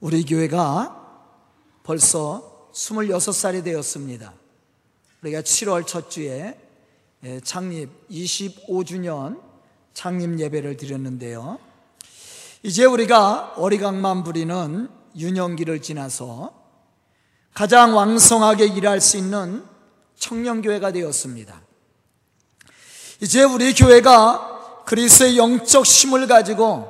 우리 0.00 0.24
교회가 0.24 0.94
벌써 1.82 2.70
26살이 2.72 3.64
되었습니다. 3.64 4.32
우리가 5.22 5.40
7월 5.40 5.84
첫 5.84 6.08
주에 6.08 6.56
예, 7.24 7.40
창립 7.40 7.90
25주년 8.08 9.40
창립 9.94 10.38
예배를 10.38 10.76
드렸는데요. 10.76 11.58
이제 12.62 12.84
우리가 12.84 13.54
어리광만 13.56 14.22
부리는 14.22 14.88
유년기를 15.16 15.82
지나서 15.82 16.52
가장 17.52 17.96
왕성하게 17.96 18.66
일할 18.66 19.00
수 19.00 19.16
있는 19.16 19.64
청년교회가 20.16 20.92
되었습니다. 20.92 21.60
이제 23.20 23.42
우리 23.42 23.74
교회가 23.74 24.84
그리스의 24.86 25.38
영적 25.38 25.84
힘을 25.84 26.28
가지고 26.28 26.88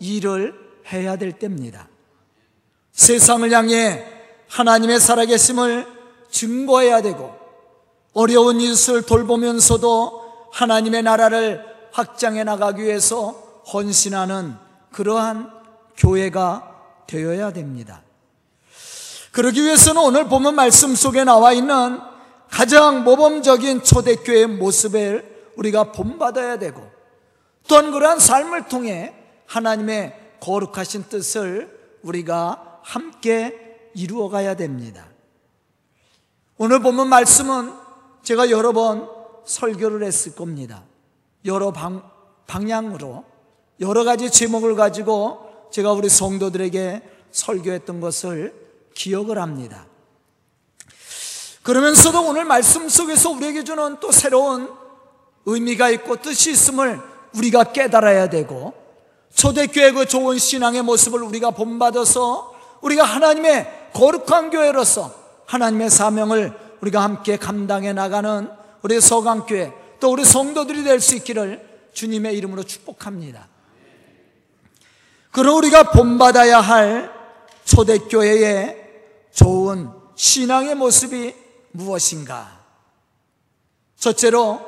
일을 0.00 0.54
해야 0.90 1.14
될 1.14 1.38
때입니다. 1.38 1.88
세상을 2.98 3.48
향해 3.52 4.04
하나님의 4.48 4.98
살아계심을 4.98 5.86
증거해야 6.32 7.00
되고 7.00 7.32
어려운 8.12 8.60
이웃을 8.60 9.02
돌보면서도 9.02 10.48
하나님의 10.52 11.04
나라를 11.04 11.64
확장해 11.92 12.42
나가기 12.42 12.82
위해서 12.82 13.30
헌신하는 13.72 14.56
그러한 14.90 15.48
교회가 15.96 16.74
되어야 17.06 17.52
됩니다. 17.52 18.02
그러기 19.30 19.62
위해서는 19.62 20.02
오늘 20.02 20.24
보면 20.24 20.56
말씀 20.56 20.96
속에 20.96 21.22
나와 21.22 21.52
있는 21.52 22.00
가장 22.50 23.04
모범적인 23.04 23.84
초대교회의 23.84 24.48
모습을 24.48 25.52
우리가 25.56 25.92
본받아야 25.92 26.58
되고 26.58 26.90
또한 27.68 27.92
그러한 27.92 28.18
삶을 28.18 28.66
통해 28.66 29.14
하나님의 29.46 30.18
거룩하신 30.40 31.04
뜻을 31.08 31.78
우리가 32.02 32.67
함께 32.82 33.90
이루어가야 33.94 34.56
됩니다. 34.56 35.06
오늘 36.56 36.80
보면 36.80 37.08
말씀은 37.08 37.72
제가 38.22 38.50
여러 38.50 38.72
번 38.72 39.08
설교를 39.44 40.02
했을 40.02 40.34
겁니다. 40.34 40.82
여러 41.44 41.72
방, 41.72 42.02
방향으로 42.46 43.24
여러 43.80 44.04
가지 44.04 44.30
제목을 44.30 44.74
가지고 44.74 45.68
제가 45.70 45.92
우리 45.92 46.08
성도들에게 46.08 47.02
설교했던 47.30 48.00
것을 48.00 48.54
기억을 48.94 49.38
합니다. 49.38 49.86
그러면서도 51.62 52.22
오늘 52.26 52.44
말씀 52.44 52.88
속에서 52.88 53.30
우리에게 53.30 53.62
주는 53.62 54.00
또 54.00 54.10
새로운 54.10 54.72
의미가 55.46 55.90
있고 55.90 56.16
뜻이 56.16 56.50
있음을 56.52 57.00
우리가 57.36 57.72
깨달아야 57.72 58.28
되고 58.30 58.74
초대교회 59.34 59.92
그 59.92 60.06
좋은 60.06 60.38
신앙의 60.38 60.82
모습을 60.82 61.22
우리가 61.22 61.52
본받아서 61.52 62.57
우리가 62.82 63.04
하나님의 63.04 63.90
거룩한 63.94 64.50
교회로서 64.50 65.14
하나님의 65.46 65.90
사명을 65.90 66.52
우리가 66.80 67.02
함께 67.02 67.36
감당해 67.36 67.92
나가는 67.92 68.50
우리 68.82 69.00
서강교회 69.00 69.72
또 70.00 70.12
우리 70.12 70.24
성도들이 70.24 70.84
될 70.84 71.00
수 71.00 71.16
있기를 71.16 71.66
주님의 71.92 72.36
이름으로 72.36 72.62
축복합니다. 72.62 73.48
그럼 75.32 75.56
우리가 75.56 75.90
본받아야 75.90 76.60
할 76.60 77.12
초대교회의 77.64 78.76
좋은 79.32 79.90
신앙의 80.14 80.74
모습이 80.74 81.34
무엇인가? 81.72 82.58
첫째로 83.96 84.60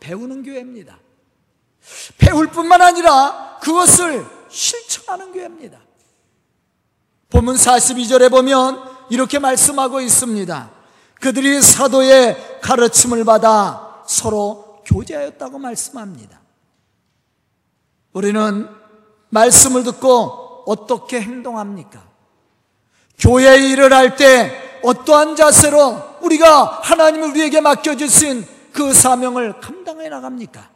배우는 0.00 0.42
교회입니다. 0.42 0.98
배울 2.18 2.48
뿐만 2.48 2.82
아니라 2.82 3.58
그것을 3.62 4.26
실천하는 4.48 5.32
교회입니다. 5.32 5.85
본문 7.36 7.56
42절에 7.56 8.30
보면 8.30 8.80
이렇게 9.10 9.38
말씀하고 9.38 10.00
있습니다. 10.00 10.70
그들이 11.20 11.60
사도의 11.60 12.60
가르침을 12.62 13.26
받아 13.26 14.02
서로 14.06 14.80
교제하였다고 14.86 15.58
말씀합니다. 15.58 16.40
우리는 18.14 18.66
말씀을 19.28 19.82
듣고 19.84 20.64
어떻게 20.66 21.20
행동합니까? 21.20 22.02
교회 23.18 23.58
일을 23.58 23.92
할 23.92 24.16
때 24.16 24.80
어떠한 24.82 25.36
자세로 25.36 26.16
우리가 26.22 26.80
하나님을 26.84 27.28
우리에게 27.32 27.60
맡겨주신 27.60 28.46
그 28.72 28.94
사명을 28.94 29.60
감당해 29.60 30.08
나갑니까? 30.08 30.70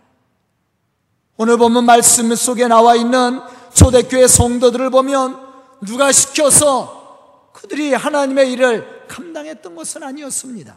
오늘 1.38 1.56
보면 1.56 1.86
말씀 1.86 2.34
속에 2.34 2.68
나와 2.68 2.96
있는 2.96 3.40
초대교회 3.72 4.26
성도들을 4.26 4.90
보면 4.90 5.49
누가 5.86 6.12
시켜서 6.12 7.50
그들이 7.52 7.94
하나님의 7.94 8.52
일을 8.52 9.06
감당했던 9.08 9.74
것은 9.74 10.02
아니었습니다. 10.02 10.76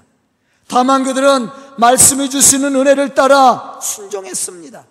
다만 0.68 1.04
그들은 1.04 1.50
말씀해 1.78 2.30
주시는 2.30 2.76
은혜를 2.76 3.14
따라 3.14 3.80
순종했습니다. 3.82 4.86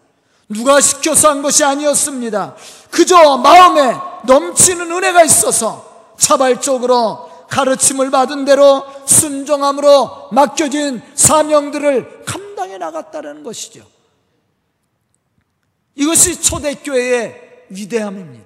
누가 0.48 0.80
시켜서 0.80 1.30
한 1.30 1.42
것이 1.42 1.64
아니었습니다. 1.64 2.56
그저 2.90 3.38
마음에 3.38 3.96
넘치는 4.26 4.90
은혜가 4.90 5.24
있어서 5.24 6.12
자발적으로 6.18 7.30
가르침을 7.48 8.10
받은 8.10 8.44
대로 8.44 8.84
순종함으로 9.06 10.28
맡겨진 10.32 11.02
사명들을 11.14 12.24
감당해 12.24 12.78
나갔다는 12.78 13.42
것이죠. 13.42 13.84
이것이 15.94 16.40
초대교회의 16.40 17.66
위대함입니다. 17.68 18.41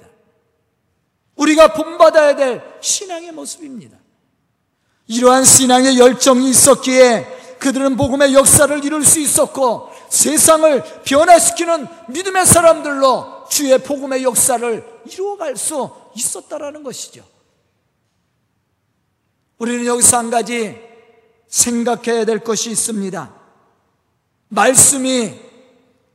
우리가 1.37 1.73
본받아야 1.73 2.35
될 2.37 2.63
신앙의 2.81 3.33
모습입니다. 3.33 3.97
이러한 5.07 5.45
신앙의 5.45 5.99
열정이 5.99 6.51
있었기에 6.51 7.57
그들은 7.59 7.97
복음의 7.97 8.35
역사를 8.35 8.85
이룰 8.85 9.05
수 9.05 9.21
있었고 9.21 9.91
세상을 10.09 11.03
변화시키는 11.05 11.87
믿음의 12.09 12.47
사람들로 12.47 13.47
주의 13.49 13.79
복음의 13.79 14.25
역사를 14.25 15.03
이루어갈 15.11 15.57
수 15.57 15.91
있었다라는 16.15 16.83
것이죠. 16.83 17.25
우리는 19.59 19.87
여기서 19.87 20.19
한 20.19 20.31
가지 20.31 20.79
생각해야 21.49 22.25
될 22.25 22.41
것이 22.41 22.71
있습니다. 22.71 23.35
말씀이 24.49 25.35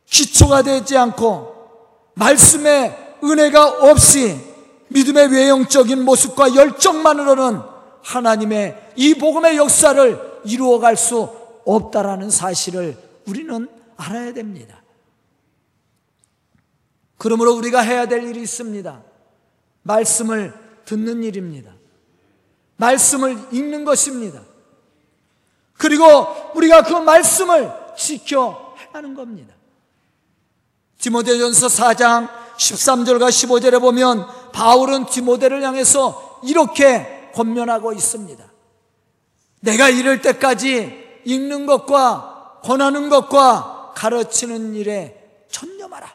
기초가 0.05 0.61
되지 0.61 0.97
않고 0.97 2.11
말씀의 2.15 3.17
은혜가 3.23 3.89
없이 3.89 4.50
믿음의 4.91 5.31
외형적인 5.31 6.03
모습과 6.03 6.55
열정만으로는 6.55 7.61
하나님의 8.03 8.93
이 8.95 9.13
복음의 9.15 9.57
역사를 9.57 10.41
이루어갈 10.45 10.97
수 10.97 11.29
없다라는 11.65 12.29
사실을 12.29 12.97
우리는 13.27 13.67
알아야 13.97 14.33
됩니다. 14.33 14.81
그러므로 17.17 17.53
우리가 17.53 17.81
해야 17.81 18.07
될 18.07 18.23
일이 18.23 18.41
있습니다. 18.41 19.01
말씀을 19.83 20.53
듣는 20.85 21.23
일입니다. 21.23 21.71
말씀을 22.77 23.37
읽는 23.51 23.85
것입니다. 23.85 24.41
그리고 25.73 26.05
우리가 26.55 26.83
그 26.83 26.93
말씀을 26.93 27.71
지켜 27.97 28.75
행하는 28.79 29.13
겁니다. 29.13 29.53
디모데전서 30.99 31.67
4장 31.67 32.29
13절과 32.57 33.29
15절에 33.29 33.79
보면 33.79 34.27
바울은 34.51 35.05
디모데를 35.05 35.63
향해서 35.63 36.41
이렇게 36.43 37.31
권면하고 37.33 37.93
있습니다. 37.93 38.43
내가 39.61 39.89
이럴 39.89 40.21
때까지 40.21 41.21
읽는 41.25 41.65
것과 41.65 42.59
권하는 42.63 43.09
것과 43.09 43.93
가르치는 43.95 44.75
일에 44.75 45.45
전념하라. 45.49 46.11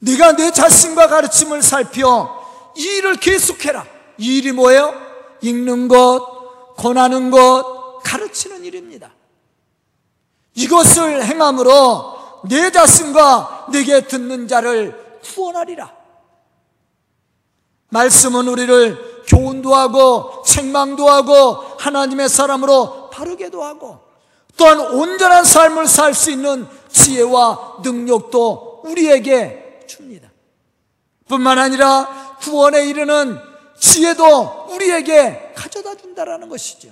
네가 0.00 0.36
내 0.36 0.52
자신과 0.52 1.08
가르침을 1.08 1.62
살펴 1.62 2.38
이 2.76 2.82
일을 2.82 3.16
계속해라. 3.16 3.84
이 4.18 4.38
일이 4.38 4.52
뭐예요? 4.52 4.94
읽는 5.40 5.88
것, 5.88 6.74
권하는 6.76 7.30
것, 7.30 8.00
가르치는 8.04 8.64
일입니다. 8.64 9.12
이것을 10.54 11.24
행함으로 11.24 12.17
내 12.44 12.70
자신과 12.70 13.68
내게 13.72 14.06
듣는 14.06 14.48
자를 14.48 15.20
구원하리라. 15.22 15.92
말씀은 17.90 18.46
우리를 18.48 19.24
교훈도 19.26 19.74
하고 19.74 20.42
책망도 20.44 21.08
하고 21.08 21.54
하나님의 21.78 22.28
사람으로 22.28 23.10
바르게도 23.10 23.62
하고 23.62 24.00
또한 24.56 24.80
온전한 24.80 25.44
삶을 25.44 25.86
살 25.86 26.14
수 26.14 26.30
있는 26.30 26.66
지혜와 26.90 27.78
능력도 27.82 28.82
우리에게 28.84 29.80
줍니다. 29.86 30.30
뿐만 31.28 31.58
아니라 31.58 32.36
구원에 32.40 32.86
이르는 32.86 33.38
지혜도 33.78 34.66
우리에게 34.70 35.52
가져다 35.54 35.94
준다라는 35.94 36.48
것이죠. 36.48 36.88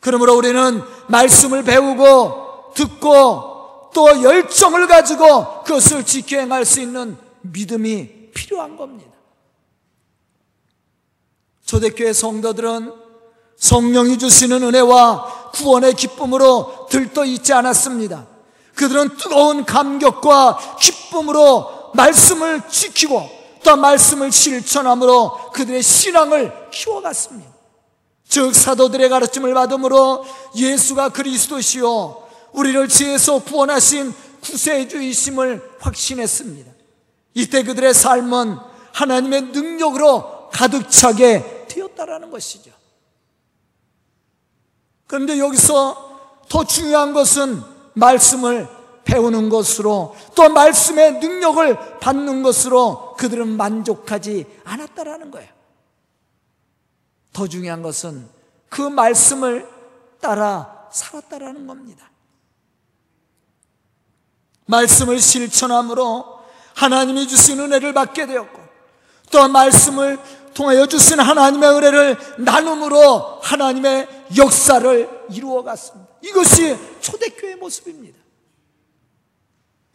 그러므로 0.00 0.34
우리는 0.36 0.82
말씀을 1.08 1.62
배우고 1.62 2.72
듣고 2.74 3.53
또 3.94 4.22
열정을 4.22 4.86
가지고 4.86 5.62
그것을 5.62 6.04
지켜 6.04 6.38
행할 6.38 6.66
수 6.66 6.80
있는 6.80 7.16
믿음이 7.40 8.30
필요한 8.34 8.76
겁니다. 8.76 9.12
초대교회 11.64 12.12
성도들은 12.12 12.92
성령이 13.56 14.18
주시는 14.18 14.62
은혜와 14.62 15.52
구원의 15.52 15.94
기쁨으로 15.94 16.88
들떠 16.90 17.24
있지 17.24 17.54
않았습니다. 17.54 18.26
그들은 18.74 19.16
뜨거운 19.16 19.64
감격과 19.64 20.76
기쁨으로 20.80 21.92
말씀을 21.94 22.68
지키고 22.68 23.30
또 23.62 23.76
말씀을 23.76 24.30
실천함으로 24.30 25.52
그들의 25.52 25.82
신앙을 25.82 26.70
키워갔습니다. 26.70 27.50
즉 28.28 28.54
사도들의 28.54 29.08
가르침을 29.08 29.54
받음으로 29.54 30.24
예수가 30.56 31.10
그리스도시요 31.10 32.23
우리를 32.54 32.88
지에서 32.88 33.40
구원하신 33.40 34.12
구세주이심을 34.42 35.76
확신했습니다. 35.80 36.72
이때 37.34 37.62
그들의 37.62 37.92
삶은 37.92 38.56
하나님의 38.92 39.42
능력으로 39.42 40.48
가득 40.50 40.88
차게 40.88 41.66
되었다라는 41.68 42.30
것이죠. 42.30 42.70
그런데 45.06 45.38
여기서 45.38 46.42
더 46.48 46.64
중요한 46.64 47.12
것은 47.12 47.60
말씀을 47.94 48.68
배우는 49.04 49.48
것으로 49.48 50.16
또 50.34 50.48
말씀의 50.48 51.18
능력을 51.18 51.98
받는 51.98 52.42
것으로 52.42 53.14
그들은 53.16 53.48
만족하지 53.56 54.46
않았다라는 54.64 55.30
거예요. 55.30 55.52
더 57.32 57.48
중요한 57.48 57.82
것은 57.82 58.28
그 58.68 58.80
말씀을 58.80 59.68
따라 60.20 60.88
살았다라는 60.92 61.66
겁니다. 61.66 62.10
말씀을 64.66 65.20
실천함으로 65.20 66.24
하나님이 66.74 67.28
주신 67.28 67.60
은혜를 67.60 67.92
받게 67.92 68.26
되었고 68.26 68.60
또 69.30 69.48
말씀을 69.48 70.18
통하여 70.54 70.86
주신 70.86 71.18
하나님의 71.20 71.68
은혜를 71.70 72.18
나눔으로 72.38 73.40
하나님의 73.42 74.08
역사를 74.36 75.26
이루어 75.30 75.62
갔습니다. 75.62 76.08
이것이 76.22 76.76
초대교회 77.00 77.56
모습입니다. 77.56 78.18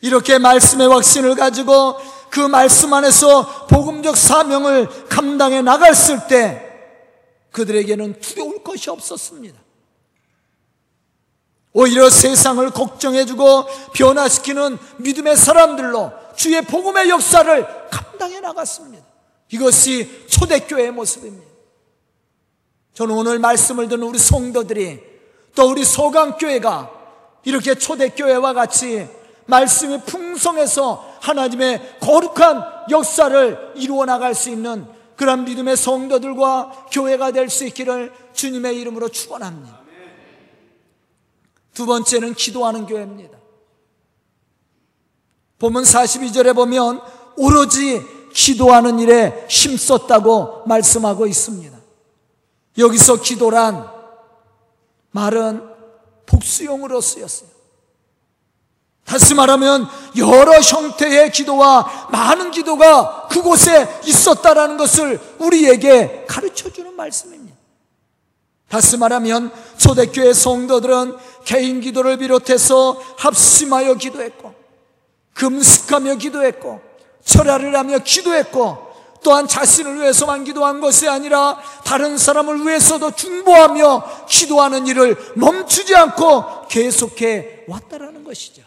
이렇게 0.01 0.37
말씀의 0.37 0.87
확신을 0.87 1.35
가지고 1.35 1.97
그 2.29 2.39
말씀 2.39 2.93
안에서 2.93 3.67
복음적 3.67 4.15
사명을 4.15 5.07
감당해 5.07 5.61
나갔을 5.61 6.27
때 6.27 6.65
그들에게는 7.51 8.19
두려울 8.19 8.63
것이 8.63 8.89
없었습니다. 8.89 9.59
오히려 11.73 12.09
세상을 12.09 12.67
걱정해주고 12.71 13.65
변화시키는 13.93 14.77
믿음의 14.97 15.37
사람들로 15.37 16.11
주의 16.35 16.61
복음의 16.61 17.09
역사를 17.09 17.89
감당해 17.89 18.39
나갔습니다. 18.39 19.05
이것이 19.51 20.25
초대교회의 20.27 20.91
모습입니다. 20.91 21.47
저는 22.93 23.15
오늘 23.15 23.39
말씀을 23.39 23.87
듣는 23.87 24.03
우리 24.03 24.17
성도들이 24.19 24.99
또 25.55 25.69
우리 25.69 25.83
소강교회가 25.83 26.91
이렇게 27.45 27.75
초대교회와 27.75 28.53
같이 28.53 29.07
말씀이 29.45 30.01
풍성해서 30.05 31.17
하나님의 31.21 31.97
거룩한 31.99 32.63
역사를 32.91 33.73
이루어 33.75 34.05
나갈 34.05 34.35
수 34.35 34.49
있는 34.49 34.85
그런 35.15 35.43
믿음의 35.45 35.75
성도들과 35.75 36.87
교회가 36.91 37.31
될 37.31 37.49
수 37.49 37.65
있기를 37.65 38.13
주님의 38.33 38.77
이름으로 38.79 39.09
축원합니다. 39.09 39.79
두 41.79 41.85
번째는 41.85 42.33
기도하는 42.33 42.85
교회입니다. 42.85 43.37
보면 45.59 45.83
42절에 45.83 46.53
보면 46.53 47.01
오로지 47.37 48.05
기도하는 48.33 48.99
일에 48.99 49.45
힘썼다고 49.47 50.63
말씀하고 50.65 51.25
있습니다. 51.25 51.79
여기서 52.79 53.21
기도란 53.21 53.89
말은 55.11 55.69
복수용으로 56.25 56.99
쓰였어요. 56.99 57.49
다시 59.05 59.33
말하면 59.33 59.87
여러 60.17 60.59
형태의 60.59 61.31
기도와 61.31 62.09
많은 62.11 62.51
기도가 62.51 63.29
그곳에 63.29 64.01
있었다라는 64.03 64.75
것을 64.75 65.17
우리에게 65.39 66.25
가르쳐 66.27 66.69
주는 66.73 66.93
말씀입니다. 66.93 67.48
다시 68.69 68.97
말하면 68.97 69.51
초대교회 69.77 70.31
성도들은 70.31 71.17
개인 71.43 71.81
기도를 71.81 72.17
비롯해서 72.17 73.01
합심하여 73.17 73.95
기도했고 73.95 74.53
금식하며 75.33 76.15
기도했고 76.15 76.81
철야를 77.23 77.75
하며 77.75 77.99
기도했고 77.99 78.89
또한 79.23 79.47
자신을 79.47 79.99
위해서만 79.99 80.43
기도한 80.43 80.79
것이 80.79 81.09
아니라 81.09 81.59
다른 81.83 82.17
사람을 82.17 82.65
위해서도 82.65 83.11
중보하며 83.11 84.27
기도하는 84.27 84.87
일을 84.87 85.17
멈추지 85.35 85.95
않고 85.95 86.67
계속해 86.67 87.65
왔다라는 87.67 88.23
것이죠. 88.23 88.63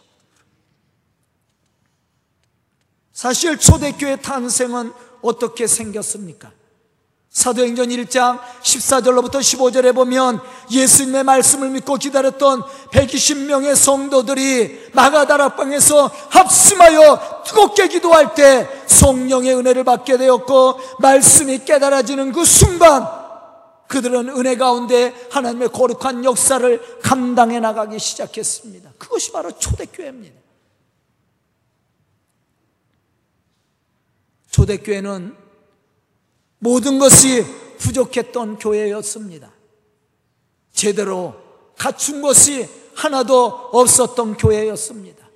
사실 3.13 3.57
초대교회 3.57 4.17
탄생은 4.17 4.93
어떻게 5.23 5.67
생겼습니까? 5.67 6.51
사도행전 7.33 7.89
1장 7.89 8.39
14절로부터 8.63 9.37
15절에 9.37 9.95
보면 9.95 10.39
예수님의 10.71 11.25
말씀을 11.25 11.71
믿고 11.71 11.97
기다렸던 11.97 12.61
120명의 12.91 13.75
성도들이 13.75 14.91
마가다락방에서 14.93 16.09
합심하여 16.29 17.43
뜨겁게 17.47 17.89
기도할 17.89 18.35
때 18.35 18.69
성령의 18.87 19.57
은혜를 19.57 19.83
받게 19.83 20.19
되었고 20.19 20.79
말씀이 20.99 21.65
깨달아지는 21.65 22.33
그 22.33 22.45
순간 22.45 23.09
그들은 23.89 24.29
은혜 24.29 24.57
가운데 24.57 25.15
하나님의 25.31 25.69
거룩한 25.69 26.27
역사를 26.27 27.01
감당해 27.01 27.61
나가기 27.61 27.99
시작했습니다. 27.99 28.93
그것이 28.99 29.33
바로 29.33 29.51
초대교회입니다. 29.53 30.39
초대교회는 34.51 35.42
모든 36.63 37.01
것이 37.01 37.45
부족했던 37.79 38.59
교회였습니다. 38.59 39.53
제대로 40.73 41.35
갖춘 41.77 42.23
것이 42.23 42.69
하나도 42.95 43.47
없었던 43.73 44.37
교회였습니다. 44.37 45.29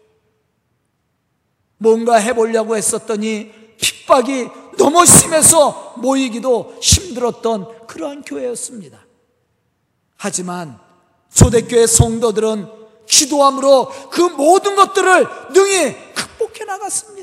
뭔가 1.78 2.14
해보려고 2.14 2.76
했었더니 2.76 3.50
핍박이 3.76 4.48
너무 4.78 5.04
심해서 5.04 5.94
모이기도 5.96 6.78
힘들었던 6.80 7.88
그러한 7.88 8.22
교회였습니다. 8.22 9.04
하지만 10.16 10.78
초대교회 11.34 11.88
성도들은 11.88 12.70
기도함으로 13.08 13.88
그 14.10 14.20
모든 14.20 14.76
것들을 14.76 15.26
능히 15.52 16.14
극복해 16.14 16.64
나갔습니다. 16.66 17.15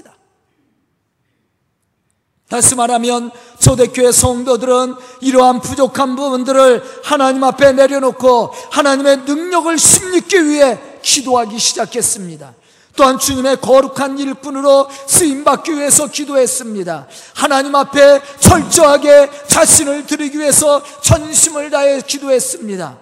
다시 2.53 2.75
말하면 2.75 3.31
초대교회 3.57 4.12
성도들은 4.12 4.93
이러한 5.22 5.60
부족한 5.60 6.15
부분들을 6.15 6.83
하나님 7.03 7.43
앞에 7.43 7.72
내려놓고 7.72 8.53
하나님의 8.69 9.22
능력을 9.25 9.75
힘입기 9.75 10.45
위해 10.45 10.77
기도하기 11.01 11.57
시작했습니다. 11.57 12.53
또한 12.95 13.17
주님의 13.17 13.60
거룩한 13.60 14.19
일꾼으로 14.19 14.88
쓰임받기 15.07 15.72
위해서 15.72 16.05
기도했습니다. 16.05 17.07
하나님 17.33 17.74
앞에 17.74 18.22
철저하게 18.39 19.31
자신을 19.48 20.05
드리기 20.05 20.38
위해서 20.38 20.83
전심을 21.01 21.72
다해 21.72 22.01
기도했습니다. 22.01 23.00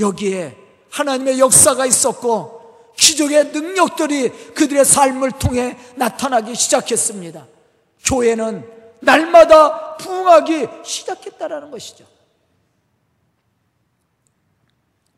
여기에 0.00 0.56
하나님의 0.90 1.38
역사가 1.38 1.86
있었고 1.86 2.62
기적의 2.96 3.52
능력들이 3.52 4.30
그들의 4.54 4.84
삶을 4.84 5.30
통해 5.38 5.78
나타나기 5.94 6.56
시작했습니다. 6.56 7.51
교회는 8.04 8.68
날마다 9.00 9.96
부흥하기 9.96 10.68
시작했다라는 10.84 11.70
것이죠. 11.70 12.04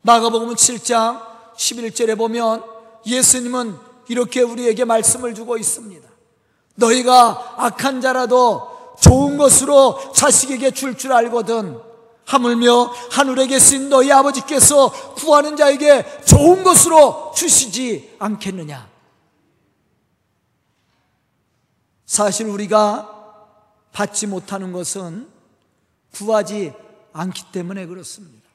마가복음 0.02 0.54
7장 0.54 1.20
11절에 1.56 2.16
보면 2.16 2.62
예수님은 3.06 3.76
이렇게 4.08 4.42
우리에게 4.42 4.84
말씀을 4.84 5.34
주고 5.34 5.56
있습니다. 5.56 6.08
너희가 6.74 7.54
악한 7.56 8.00
자라도 8.00 8.94
좋은 9.00 9.36
것으로 9.36 10.12
자식에게 10.12 10.70
줄줄 10.70 10.98
줄 10.98 11.12
알거든 11.12 11.80
하물며 12.26 12.92
하늘에 13.10 13.46
계신 13.46 13.88
너희 13.88 14.10
아버지께서 14.10 14.90
구하는 15.14 15.56
자에게 15.56 16.22
좋은 16.24 16.64
것으로 16.64 17.32
주시지 17.36 18.16
않겠느냐. 18.18 18.93
사실 22.14 22.46
우리가 22.46 23.10
받지 23.90 24.28
못하는 24.28 24.70
것은 24.70 25.28
구하지 26.12 26.72
않기 27.12 27.50
때문에 27.50 27.86
그렇습니다. 27.86 28.48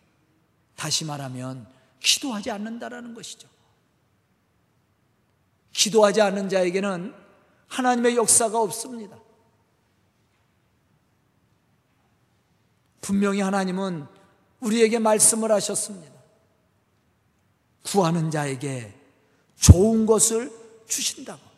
다시 0.78 1.04
말하면 1.04 1.68
기도하지 2.00 2.52
않는다라는 2.52 3.14
것이죠. 3.14 3.50
기도하지 5.74 6.22
않는 6.22 6.48
자에게는 6.48 7.14
하나님의 7.68 8.16
역사가 8.16 8.62
없습니다. 8.62 9.20
분명히 13.02 13.42
하나님은 13.42 14.08
우리에게 14.62 15.00
말씀을 15.00 15.52
하셨습니다. 15.52 16.18
구하는 17.84 18.32
자에게 18.32 18.98
좋은 19.58 20.06
것을 20.06 20.50
주신다고. 20.88 21.49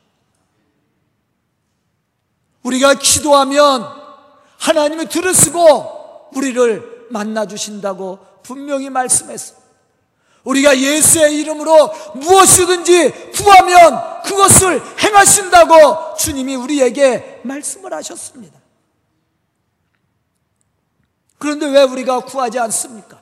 우리가 2.64 2.96
기도하면 2.96 3.86
하나님이 4.58 5.08
들으시고 5.08 6.30
우리를 6.34 7.08
만나 7.10 7.46
주신다고 7.46 8.20
분명히 8.44 8.90
말씀했습니다. 8.90 9.62
우리가 10.44 10.78
예수의 10.78 11.38
이름으로 11.40 11.92
무엇이든지 12.16 13.32
구하면 13.34 14.22
그것을 14.24 14.82
행하신다고 15.00 16.16
주님이 16.18 16.56
우리에게 16.56 17.42
말씀을 17.44 17.94
하셨습니다. 17.94 18.60
그런데 21.38 21.68
왜 21.68 21.84
우리가 21.84 22.22
구하지 22.22 22.60
않습니까? 22.60 23.22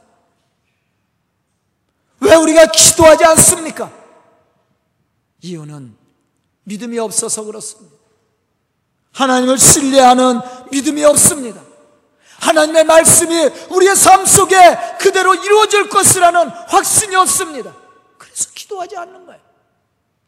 왜 2.21 2.35
우리가 2.35 2.65
기도하지 2.67 3.23
않습니까? 3.25 3.91
이유는 5.41 5.95
믿음이 6.63 6.99
없어서 6.99 7.43
그렇습니다. 7.43 7.98
하나님을 9.13 9.57
신뢰하는 9.57 10.39
믿음이 10.71 11.03
없습니다. 11.05 11.61
하나님의 12.39 12.85
말씀이 12.85 13.35
우리의 13.69 13.95
삶 13.95 14.25
속에 14.25 14.55
그대로 14.99 15.35
이루어질 15.35 15.89
것이라는 15.89 16.49
확신이 16.67 17.15
없습니다. 17.15 17.75
그래서 18.17 18.49
기도하지 18.53 18.95
않는 18.97 19.25
거예요. 19.25 19.41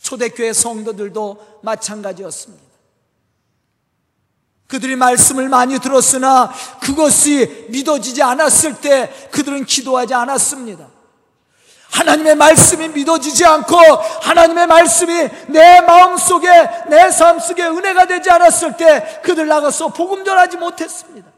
초대교회 0.02 0.52
성도들도 0.54 1.60
마찬가지였습니다. 1.64 2.72
그들이 4.68 4.96
말씀을 4.96 5.50
많이 5.50 5.80
들었으나 5.80 6.52
그것이 6.82 7.68
믿어지지 7.70 8.24
않았을 8.24 8.80
때 8.80 9.30
그들은 9.32 9.66
기도하지 9.66 10.14
않았습니다. 10.14 10.88
하나님의 11.92 12.36
말씀이 12.36 12.88
믿어지지 12.90 13.46
않고 13.46 13.78
하나님의 13.78 14.68
말씀이 14.68 15.30
내 15.48 15.82
마음 15.82 16.18
속에 16.18 16.48
내 16.90 17.12
삶 17.12 17.40
속에 17.40 17.64
은혜가 17.64 18.08
되지 18.08 18.30
않았을 18.32 18.78
때 18.78 19.22
그들 19.24 19.48
나가서 19.48 19.90
복음 19.90 20.24
전하지 20.24 20.58
못했습니다. 20.58 21.32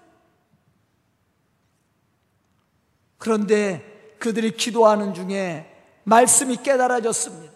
그런데 3.17 4.15
그들이 4.19 4.55
기도하는 4.55 5.13
중에 5.13 5.69
말씀이 6.03 6.57
깨달아졌습니다. 6.57 7.53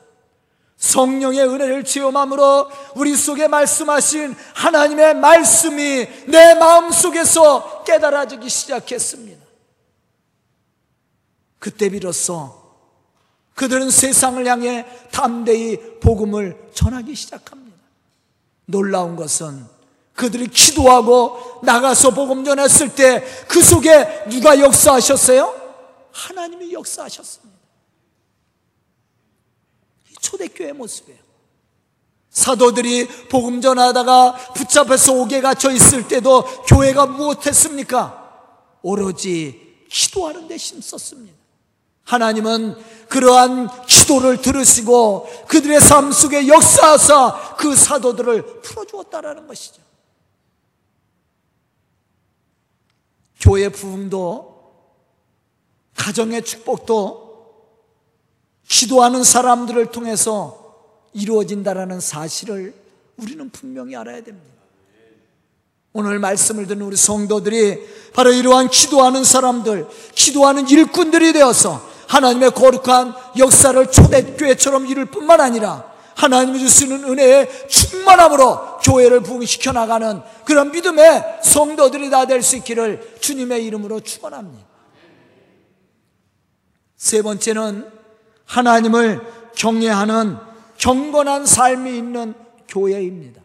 성령의 0.77 1.47
은혜를 1.47 1.83
체험함으로 1.83 2.69
우리 2.95 3.15
속에 3.15 3.47
말씀하신 3.47 4.35
하나님의 4.53 5.15
말씀이 5.15 6.07
내 6.27 6.53
마음 6.55 6.91
속에서 6.91 7.83
깨달아지기 7.83 8.47
시작했습니다. 8.47 9.45
그때 11.59 11.89
비로소 11.89 12.66
그들은 13.57 13.89
세상을 13.89 14.45
향해 14.45 14.85
담대히 15.11 15.99
복음을 15.99 16.69
전하기 16.75 17.15
시작합니다. 17.15 17.75
놀라운 18.65 19.15
것은 19.15 19.65
그들이 20.13 20.47
기도하고 20.47 21.61
나가서 21.63 22.11
복음 22.11 22.45
전했을 22.45 22.93
때 22.93 23.23
그 23.47 23.63
속에 23.63 24.25
누가 24.29 24.59
역사하셨어요? 24.59 25.55
하나님이 26.11 26.71
역사하셨습니다. 26.73 27.57
초대교회 30.21 30.73
모습이에요. 30.73 31.19
사도들이 32.29 33.07
복음 33.29 33.59
전하다가 33.61 34.53
붙잡혀서 34.53 35.13
옥에 35.13 35.41
갇혀 35.41 35.71
있을 35.71 36.07
때도 36.07 36.43
교회가 36.67 37.07
무엇했습니까? 37.07 38.79
오로지 38.83 39.85
기도하는 39.89 40.47
데 40.47 40.57
힘썼습니다. 40.57 41.46
하나님은 42.07 42.75
그러한 43.09 43.69
기도를 43.85 44.41
들으시고 44.41 45.27
그들의 45.47 45.79
삶 45.81 46.11
속에 46.11 46.47
역사하사 46.47 47.55
그 47.57 47.75
사도들을 47.75 48.61
풀어주었다라는 48.61 49.47
것이죠. 49.47 49.81
교회 53.41 53.69
부흥도 53.69 54.57
가정의 55.95 56.43
축복도 56.43 57.27
기도하는 58.67 59.23
사람들을 59.23 59.87
통해서 59.87 60.75
이루어진다라는 61.13 61.99
사실을 61.99 62.73
우리는 63.17 63.49
분명히 63.49 63.95
알아야 63.95 64.23
됩니다. 64.23 64.57
오늘 65.93 66.19
말씀을 66.19 66.67
듣는 66.67 66.85
우리 66.85 66.95
성도들이 66.95 68.11
바로 68.13 68.31
이러한 68.31 68.69
기도하는 68.69 69.23
사람들, 69.23 69.87
기도하는 70.13 70.69
일꾼들이 70.69 71.33
되어서 71.33 71.96
하나님의 72.07 72.51
거룩한 72.51 73.13
역사를 73.37 73.91
초대교회처럼 73.91 74.85
이룰 74.87 75.05
뿐만 75.05 75.41
아니라 75.41 75.85
하나님이 76.15 76.59
주시는 76.59 77.03
은혜의 77.03 77.67
충만함으로 77.69 78.77
교회를 78.79 79.19
부흥시켜 79.21 79.71
나가는 79.71 80.21
그런 80.45 80.71
믿음의 80.71 81.39
성도들이 81.43 82.09
다 82.09 82.25
될 82.25 82.41
수 82.41 82.55
있기를 82.57 83.17
주님의 83.19 83.63
이름으로 83.65 83.99
축원합니다. 83.99 84.65
세 86.95 87.21
번째는 87.21 87.87
하나님을 88.45 89.21
경외하는 89.55 90.37
경건한 90.77 91.45
삶이 91.45 91.95
있는 91.97 92.33
교회입니다. 92.67 93.41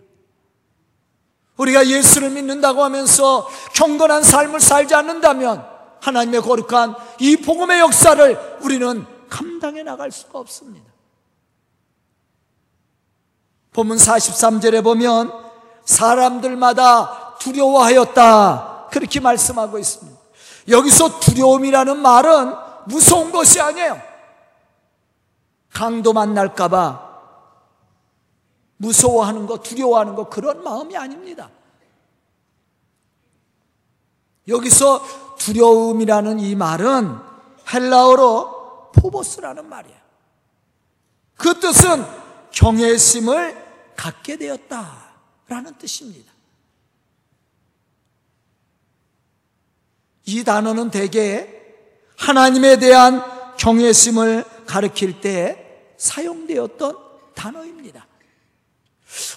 우리가 1.56 1.86
예수를 1.86 2.30
믿는다고 2.30 2.82
하면서 2.82 3.46
경건한 3.74 4.22
삶을 4.22 4.60
살지 4.60 4.94
않는다면 4.94 5.71
하나님의 6.02 6.42
거룩한 6.42 6.96
이 7.20 7.36
복음의 7.36 7.78
역사를 7.80 8.58
우리는 8.60 9.06
감당해 9.30 9.82
나갈 9.82 10.10
수가 10.10 10.40
없습니다. 10.40 10.92
본문 13.72 13.96
43절에 13.96 14.82
보면 14.82 15.32
사람들마다 15.84 17.36
두려워하였다. 17.38 18.88
그렇게 18.90 19.20
말씀하고 19.20 19.78
있습니다. 19.78 20.20
여기서 20.68 21.20
두려움이라는 21.20 21.98
말은 21.98 22.54
무서운 22.86 23.32
것이 23.32 23.60
아니에요. 23.60 24.00
강도 25.72 26.12
만날까봐 26.12 27.12
무서워하는 28.76 29.46
거, 29.46 29.58
두려워하는 29.58 30.16
거, 30.16 30.28
그런 30.28 30.62
마음이 30.64 30.96
아닙니다. 30.96 31.48
여기서 34.48 35.36
두려움이라는 35.36 36.40
이 36.40 36.54
말은 36.54 37.18
헬라어로 37.72 38.92
포보스라는 38.92 39.68
말이에요. 39.68 39.96
그 41.36 41.58
뜻은 41.58 42.04
경외심을 42.52 43.62
갖게 43.96 44.36
되었다라는 44.36 45.76
뜻입니다. 45.78 46.32
이 50.24 50.44
단어는 50.44 50.90
대개 50.90 51.48
하나님에 52.16 52.78
대한 52.78 53.22
경외심을 53.56 54.44
가리킬 54.66 55.20
때 55.20 55.92
사용되었던 55.96 56.96
단어입니다. 57.34 58.06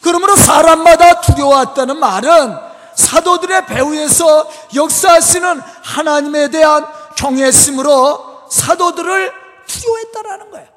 그러므로 0.02 0.36
사람마다 0.36 1.22
두려웠다는 1.22 2.00
말은 2.00 2.75
사도들의 2.96 3.66
배후에서 3.66 4.50
역사하시는 4.74 5.62
하나님에 5.84 6.50
대한 6.50 6.86
경외심으로 7.18 8.48
사도들을 8.50 9.34
두려워했다라는 9.68 10.52
거예요. 10.52 10.76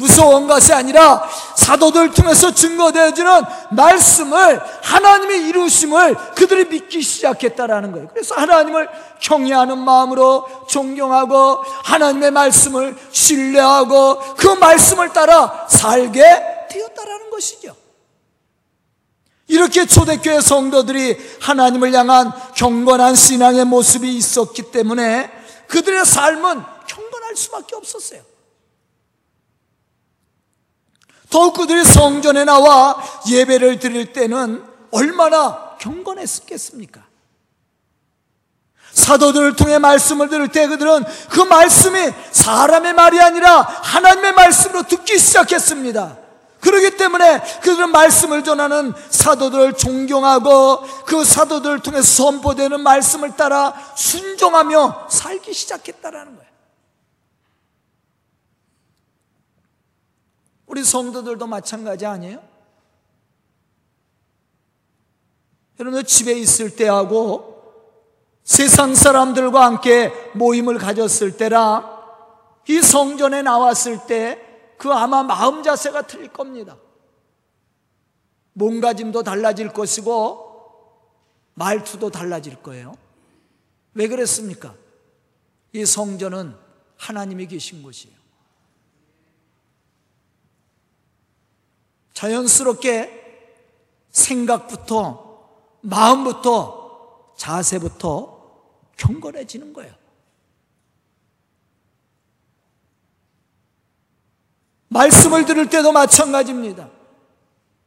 무서운 0.00 0.48
것이 0.48 0.72
아니라 0.72 1.28
사도들 1.56 2.12
통해서 2.12 2.50
증거되어지는 2.50 3.42
말씀을 3.72 4.60
하나님의 4.82 5.48
이루심을 5.48 6.14
그들이 6.34 6.68
믿기 6.70 7.02
시작했다라는 7.02 7.92
거예요. 7.92 8.08
그래서 8.08 8.34
하나님을 8.34 8.88
경외하는 9.20 9.76
마음으로 9.78 10.48
존경하고 10.68 11.62
하나님의 11.84 12.30
말씀을 12.30 12.96
신뢰하고 13.12 14.20
그 14.36 14.48
말씀을 14.48 15.12
따라 15.12 15.66
살게 15.68 16.22
되었다라는 16.70 17.30
것이죠. 17.30 17.76
이렇게 19.50 19.84
초대교회 19.84 20.40
성도들이 20.40 21.18
하나님을 21.40 21.92
향한 21.92 22.32
경건한 22.54 23.16
신앙의 23.16 23.64
모습이 23.64 24.16
있었기 24.16 24.70
때문에 24.70 25.28
그들의 25.66 26.04
삶은 26.06 26.62
경건할 26.86 27.36
수밖에 27.36 27.74
없었어요. 27.74 28.22
더욱 31.28 31.54
그들이 31.54 31.84
성전에 31.84 32.44
나와 32.44 33.02
예배를 33.28 33.80
드릴 33.80 34.12
때는 34.12 34.64
얼마나 34.92 35.76
경건했겠습니까? 35.80 37.04
사도들을 38.92 39.56
통해 39.56 39.78
말씀을 39.78 40.28
들을 40.28 40.46
때 40.48 40.68
그들은 40.68 41.04
그 41.28 41.40
말씀이 41.40 42.12
사람의 42.30 42.92
말이 42.92 43.20
아니라 43.20 43.62
하나님의 43.62 44.32
말씀으로 44.32 44.84
듣기 44.84 45.18
시작했습니다. 45.18 46.29
그렇기 46.60 46.96
때문에 46.96 47.40
그들은 47.62 47.90
말씀을 47.90 48.44
전하는 48.44 48.92
사도들을 49.10 49.74
존경하고 49.74 50.82
그 51.06 51.24
사도들을 51.24 51.80
통해 51.80 52.02
선포되는 52.02 52.80
말씀을 52.80 53.36
따라 53.36 53.74
순종하며 53.96 55.08
살기 55.10 55.52
시작했다라는 55.52 56.36
거예요. 56.36 56.50
우리 60.66 60.84
성도들도 60.84 61.46
마찬가지 61.46 62.06
아니에요? 62.06 62.40
여러분 65.80 66.04
집에 66.04 66.32
있을 66.34 66.76
때하고 66.76 67.50
세상 68.44 68.94
사람들과 68.94 69.64
함께 69.64 70.12
모임을 70.34 70.78
가졌을 70.78 71.36
때라 71.36 71.98
이 72.68 72.80
성전에 72.82 73.42
나왔을 73.42 74.06
때 74.06 74.49
그 74.80 74.90
아마 74.90 75.22
마음 75.22 75.62
자세가 75.62 76.06
틀릴 76.06 76.32
겁니다. 76.32 76.78
몸가짐도 78.54 79.22
달라질 79.22 79.70
것이고 79.74 80.48
말투도 81.52 82.10
달라질 82.10 82.62
거예요. 82.62 82.94
왜 83.92 84.08
그랬습니까? 84.08 84.74
이 85.74 85.84
성전은 85.84 86.56
하나님이 86.96 87.46
계신 87.46 87.82
곳이에요. 87.82 88.16
자연스럽게 92.14 93.20
생각부터 94.08 95.46
마음부터 95.82 97.34
자세부터 97.36 98.62
경건해지는 98.96 99.74
거예요. 99.74 99.99
말씀을 104.90 105.44
들을 105.46 105.68
때도 105.68 105.92
마찬가지입니다. 105.92 106.90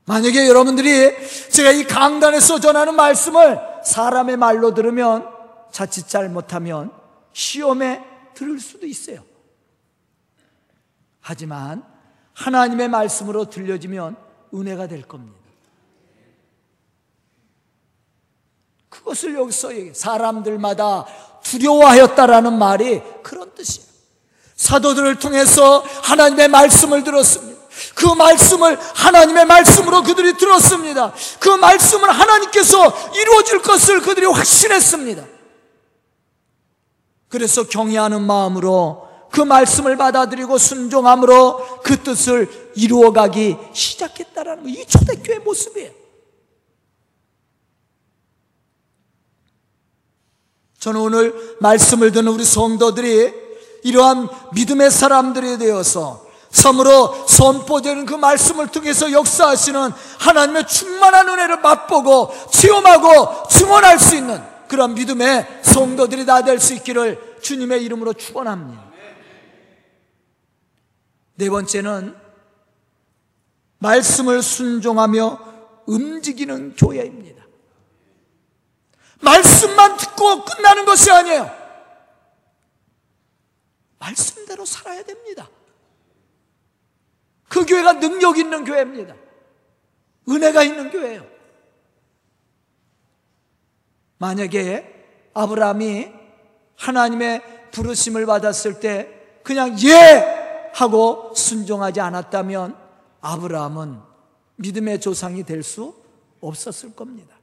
만약에 0.05 0.47
여러분들이 0.47 1.11
제가 1.51 1.71
이 1.71 1.83
강단에서 1.85 2.59
전하는 2.59 2.95
말씀을 2.95 3.59
사람의 3.85 4.37
말로 4.37 4.73
들으면 4.73 5.29
자칫 5.71 6.07
잘못하면 6.07 6.91
시험에 7.33 8.03
들을 8.33 8.59
수도 8.59 8.85
있어요. 8.85 9.23
하지만 11.19 11.83
하나님의 12.33 12.89
말씀으로 12.89 13.49
들려지면 13.49 14.17
은혜가 14.53 14.87
될 14.87 15.03
겁니다. 15.03 15.37
그것을 18.89 19.35
여기서 19.35 19.69
사람들마다 19.93 21.05
두려워하였다라는 21.43 22.57
말이 22.57 23.01
그런 23.23 23.53
뜻이에요. 23.53 23.92
사도들을 24.55 25.19
통해서 25.19 25.83
하나님의 26.03 26.47
말씀을 26.47 27.03
들었습니다. 27.03 27.53
그 27.95 28.05
말씀을 28.05 28.77
하나님의 28.79 29.45
말씀으로 29.45 30.03
그들이 30.03 30.37
들었습니다. 30.37 31.13
그 31.39 31.49
말씀을 31.49 32.09
하나님께서 32.09 33.11
이루어질 33.15 33.61
것을 33.61 34.01
그들이 34.01 34.25
확신했습니다. 34.25 35.25
그래서 37.29 37.63
경외하는 37.63 38.21
마음으로 38.21 39.09
그 39.31 39.41
말씀을 39.41 39.97
받아들이고 39.97 40.59
순종함으로 40.59 41.81
그 41.81 42.03
뜻을 42.03 42.71
이루어가기 42.75 43.57
시작했다라는 43.73 44.69
이 44.69 44.85
초대교회 44.85 45.39
모습이에요. 45.39 45.91
저는 50.77 50.99
오늘 50.99 51.57
말씀을 51.59 52.11
듣는 52.11 52.31
우리 52.31 52.43
성도들이 52.43 53.42
이러한 53.83 54.29
믿음의 54.53 54.91
사람들이 54.91 55.57
되어서 55.57 56.25
섬으로 56.51 57.25
선포되는 57.27 58.05
그 58.05 58.13
말씀을 58.13 58.67
통해서 58.67 59.11
역사하시는 59.11 59.91
하나님의 60.19 60.67
충만한 60.67 61.27
은혜를 61.27 61.61
맛보고 61.61 62.31
체험하고 62.51 63.47
증언할 63.49 63.99
수 63.99 64.15
있는 64.15 64.41
그런 64.67 64.93
믿음의 64.93 65.61
성도들이 65.63 66.25
다 66.25 66.41
될 66.41 66.59
수 66.59 66.73
있기를 66.75 67.37
주님의 67.41 67.83
이름으로 67.83 68.13
축원합니다. 68.13 68.83
네 71.35 71.49
번째는 71.49 72.15
말씀을 73.79 74.41
순종하며 74.41 75.39
움직이는 75.87 76.75
교회입니다. 76.75 77.43
말씀만 79.21 79.97
듣고 79.97 80.45
끝나는 80.45 80.85
것이 80.85 81.11
아니에요. 81.11 81.62
말씀대로 84.03 84.65
살아야 84.65 85.03
됩니다. 85.03 85.49
그 87.47 87.65
교회가 87.65 87.99
능력 87.99 88.37
있는 88.37 88.63
교회입니다. 88.65 89.15
은혜가 90.27 90.63
있는 90.63 90.89
교회예요. 90.91 91.25
만약에 94.17 95.29
아브라함이 95.33 96.11
하나님의 96.75 97.69
부르심을 97.71 98.25
받았을 98.25 98.79
때 98.79 99.39
그냥 99.43 99.77
예 99.83 100.71
하고 100.73 101.33
순종하지 101.35 102.01
않았다면 102.01 102.77
아브라함은 103.21 103.99
믿음의 104.57 104.99
조상이 105.01 105.43
될 105.43 105.63
수 105.63 105.95
없었을 106.41 106.93
겁니다. 106.93 107.37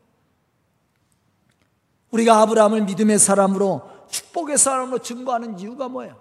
우리가 2.11 2.41
아브라함을 2.43 2.83
믿음의 2.85 3.19
사람으로 3.19 3.89
축복의 4.11 4.59
사람으로 4.59 4.99
증거하는 4.99 5.59
이유가 5.59 5.89
뭐예요? 5.89 6.20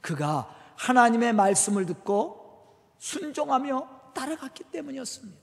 그가 0.00 0.54
하나님의 0.76 1.32
말씀을 1.32 1.86
듣고 1.86 2.38
순종하며 2.98 4.12
따라갔기 4.14 4.64
때문이었습니다. 4.64 5.38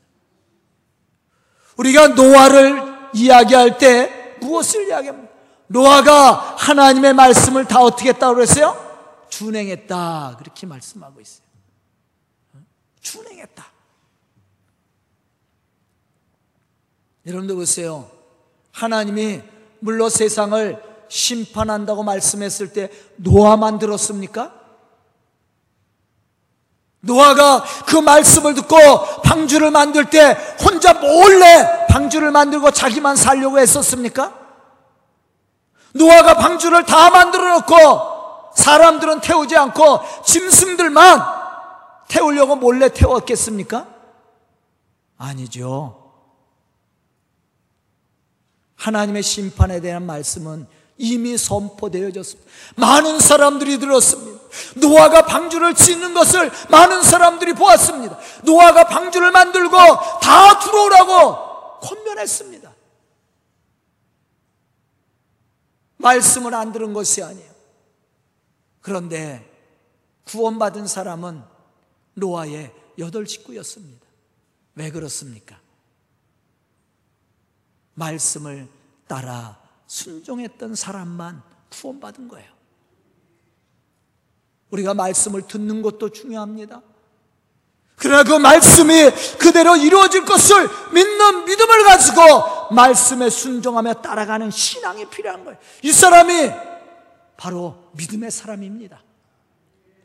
우리가 1.78 2.10
노아를 2.10 3.10
이야기할 3.14 3.78
때 3.78 4.38
무엇을 4.42 4.88
이야기합니까? 4.88 5.34
노아가 5.68 6.56
하나님의 6.58 7.14
말씀을 7.14 7.66
다 7.66 7.82
어떻게 7.82 8.10
했다고 8.10 8.36
그랬어요? 8.36 8.86
준행했다. 9.30 10.38
그렇게 10.40 10.68
말씀하고 10.68 11.20
있어요. 11.20 11.46
준행했다. 13.02 13.66
여러분들 17.26 17.56
보세요. 17.56 18.10
하나님이 18.72 19.42
물로 19.80 20.10
세상을 20.10 20.95
심판한다고 21.10 22.04
말씀했을 22.04 22.74
때 22.74 22.90
노아만 23.18 23.80
들었습니까? 23.80 24.54
노아가 27.02 27.64
그 27.86 27.98
말씀을 27.98 28.56
듣고 28.56 28.78
방주를 29.24 29.70
만들 29.72 30.10
때 30.10 30.36
혼자 30.64 30.94
몰래 30.94 31.86
방주를 31.88 32.32
만들고 32.32 32.72
자기만 32.72 33.16
살려고 33.16 33.60
했었습니까? 33.60 34.34
노아가 35.94 36.34
방주를 36.34 36.86
다 36.86 37.10
만들어 37.12 37.60
놓고 37.60 38.54
사람들은 38.56 39.22
태우지 39.22 39.56
않고 39.56 40.00
짐승들만 40.26 41.22
태우려고 42.08 42.56
몰래 42.56 42.90
태웠겠습니까? 42.90 43.88
아니죠. 45.18 46.06
하나님의 48.76 49.24
심판에 49.24 49.80
대한 49.80 50.06
말씀은 50.06 50.68
이미 50.98 51.38
선포되어졌습니다. 51.38 52.52
많은 52.78 53.20
사람들이 53.20 53.80
들었습니다. 53.80 54.42
노아가 54.78 55.26
방주를 55.26 55.76
짓는 55.76 56.14
것을 56.14 56.52
많은 56.70 57.04
사람들이 57.04 57.54
보았습니다. 57.54 58.18
노아가 58.44 58.86
방주를 58.86 59.32
만들고 59.32 59.78
다 60.22 60.60
들어오라고 60.60 61.80
권면했습니다. 61.80 62.74
말씀을 65.98 66.54
안 66.54 66.72
들은 66.72 66.94
것이 66.94 67.24
아니에요. 67.24 67.52
그런데 68.82 69.52
구원받은 70.26 70.88
사람은 70.88 71.44
노아의 72.14 72.74
여덟 73.00 73.28
식구였습니다. 73.28 74.06
왜 74.76 74.92
그렇습니까? 74.92 75.60
말씀을 77.96 78.70
따라 79.08 79.65
순종했던 79.88 80.76
사람만 80.76 81.42
구원받은 81.70 82.28
거예요. 82.28 82.50
우리가 84.72 84.94
말씀을 84.94 85.44
듣는 85.44 85.82
것도 85.82 86.10
중요합니다. 86.10 86.82
그러나 87.98 88.24
그 88.24 88.34
말씀이 88.34 89.10
그대로 89.40 89.76
이루어질 89.78 90.26
것을 90.26 90.70
믿는 90.92 91.46
믿음을 91.46 91.84
가지고 91.86 92.74
말씀에 92.74 93.30
순종하며 93.30 93.96
따라가는 93.96 94.52
신앙이 94.52 95.06
필요한 95.06 95.46
거예요. 95.46 95.58
이 95.82 95.92
사람이 95.92 96.52
바로 97.38 97.76
믿음의 97.94 98.32
사람입니다. 98.32 99.02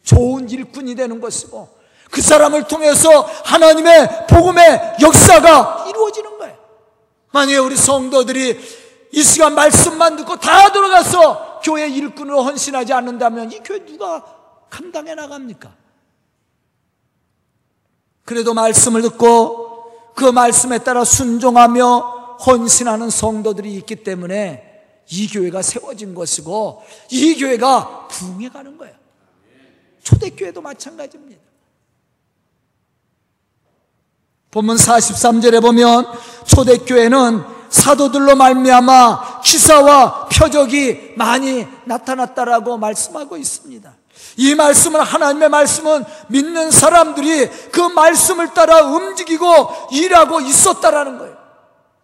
좋은 0.02 0.48
일꾼이 0.48 0.94
되는 0.94 1.20
것이고 1.20 1.80
그 2.10 2.22
사람을 2.22 2.66
통해서 2.68 3.22
하나님의 3.44 4.26
복음의 4.28 4.96
역사가 5.00 5.86
이루어지는 5.88 6.38
거예요. 6.38 6.58
만약에 7.32 7.58
우리 7.58 7.76
성도들이 7.76 8.58
이 9.12 9.22
시간 9.22 9.54
말씀만 9.54 10.16
듣고 10.16 10.36
다 10.36 10.72
들어가서 10.72 11.60
교회 11.64 11.88
일꾼으로 11.88 12.42
헌신하지 12.42 12.92
않는다면 12.92 13.52
이 13.52 13.58
교회 13.60 13.84
누가 13.84 14.24
감당해 14.70 15.14
나갑니까? 15.14 15.74
그래도 18.24 18.54
말씀을 18.54 19.02
듣고 19.02 20.12
그 20.14 20.24
말씀에 20.24 20.78
따라 20.78 21.04
순종하며 21.04 22.36
헌신하는 22.46 23.10
성도들이 23.10 23.74
있기 23.76 23.96
때문에 23.96 24.70
이 25.10 25.28
교회가 25.28 25.62
세워진 25.62 26.14
것이고 26.14 26.82
이 27.10 27.34
교회가 27.34 28.08
부흥해 28.08 28.48
가는 28.50 28.78
거예요. 28.78 28.94
초대교회도 30.02 30.60
마찬가지입니다. 30.60 31.40
본문 34.50 34.76
43절에 34.76 35.60
보면 35.62 36.06
초대교회는 36.46 37.59
사도들로 37.70 38.36
말미암아 38.36 39.40
기사와 39.42 40.28
표적이 40.28 41.14
많이 41.16 41.66
나타났다라고 41.84 42.76
말씀하고 42.76 43.36
있습니다. 43.36 43.94
이 44.36 44.54
말씀은 44.54 45.00
하나님의 45.00 45.48
말씀은 45.48 46.04
믿는 46.28 46.70
사람들이 46.70 47.48
그 47.70 47.80
말씀을 47.80 48.52
따라 48.52 48.82
움직이고 48.82 49.88
일하고 49.92 50.40
있었다라는 50.40 51.18
거예요. 51.18 51.40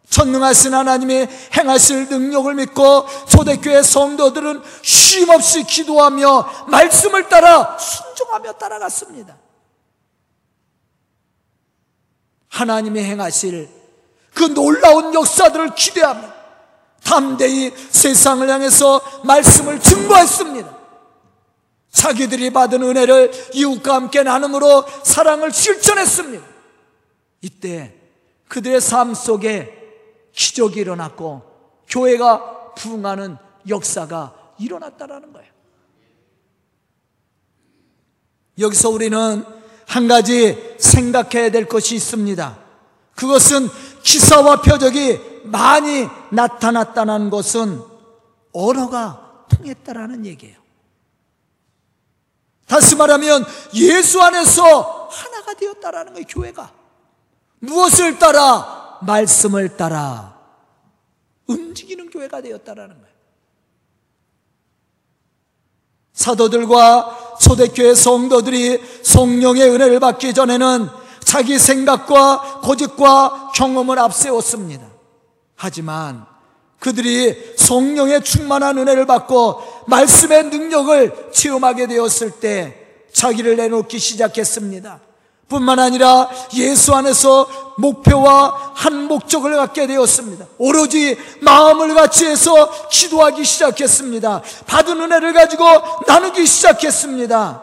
전능하신 0.09 0.72
하나님이 0.72 1.26
행하실 1.57 2.09
능력을 2.09 2.55
믿고 2.55 3.07
초대교회 3.29 3.83
성도들은 3.83 4.62
쉼없이 4.83 5.64
기도하며 5.64 6.66
말씀을 6.68 7.29
따라 7.29 7.76
순종하며 7.76 8.52
따라갔습니다. 8.52 9.37
하나님이 12.48 13.00
행하실 13.02 13.68
그 14.37 14.53
놀라운 14.53 15.14
역사들을 15.14 15.75
기대하며 15.75 16.37
담대히 17.03 17.72
세상을 17.75 18.46
향해서 18.46 19.01
말씀을 19.25 19.81
증거했습니다. 19.81 20.77
자기들이 21.90 22.53
받은 22.53 22.83
은혜를 22.83 23.33
이웃과 23.55 23.94
함께 23.94 24.22
나눔으로 24.22 24.85
사랑을 25.05 25.51
실천했습니다. 25.51 26.44
이때 27.40 27.94
그들의 28.49 28.83
삶 28.83 29.14
속에 29.14 29.72
기적이 30.33 30.81
일어났고 30.81 31.42
교회가 31.88 32.75
부흥하는 32.75 33.38
역사가 33.66 34.35
일어났다라는 34.59 35.33
거예요. 35.33 35.49
여기서 38.59 38.90
우리는 38.90 39.44
한 39.87 40.09
가지 40.09 40.77
생각해야 40.79 41.51
될 41.51 41.66
것이 41.66 41.94
있습니다. 41.94 42.66
그것은 43.16 43.68
기사와 44.06 44.62
표적이 44.62 45.42
많이 45.42 46.08
나타났다는 46.30 47.28
것은 47.28 47.82
언어가 48.52 49.44
통했다라는 49.50 50.24
얘기예요. 50.26 50.56
다시 52.68 52.94
말하면 52.94 53.44
예수 53.74 54.22
안에서 54.22 55.08
하나가 55.10 55.54
되었다라는 55.54 56.12
거예요, 56.14 56.26
교회가. 56.28 56.72
무엇을 57.58 58.18
따라? 58.18 58.98
말씀을 59.02 59.76
따라 59.76 60.38
움직이는 61.46 62.08
교회가 62.08 62.40
되었다라는 62.40 62.94
거예요. 62.94 63.16
사도들과 66.12 67.38
초대교회 67.40 67.94
성도들이 67.94 69.02
성령의 69.02 69.68
은혜를 69.70 70.00
받기 70.00 70.32
전에는 70.32 71.05
자기 71.26 71.58
생각과 71.58 72.60
고집과 72.62 73.50
경험을 73.56 73.98
앞세웠습니다. 73.98 74.86
하지만 75.56 76.24
그들이 76.78 77.54
성령의 77.58 78.22
충만한 78.22 78.78
은혜를 78.78 79.06
받고 79.06 79.60
말씀의 79.88 80.44
능력을 80.44 81.30
체험하게 81.32 81.88
되었을 81.88 82.30
때 82.38 82.76
자기를 83.12 83.56
내놓기 83.56 83.98
시작했습니다. 83.98 85.00
뿐만 85.48 85.80
아니라 85.80 86.30
예수 86.54 86.94
안에서 86.94 87.74
목표와 87.78 88.72
한 88.74 89.08
목적을 89.08 89.56
갖게 89.56 89.88
되었습니다. 89.88 90.46
오로지 90.58 91.18
마음을 91.40 91.92
같이 91.94 92.24
해서 92.24 92.88
기도하기 92.88 93.44
시작했습니다. 93.44 94.42
받은 94.66 95.00
은혜를 95.00 95.32
가지고 95.32 95.64
나누기 96.06 96.46
시작했습니다. 96.46 97.62